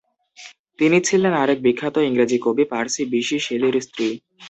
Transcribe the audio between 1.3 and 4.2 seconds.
আরেক বিখ্যাত ইংরেজ কবি পার্সি বিশি শেলীর স্ত্রী।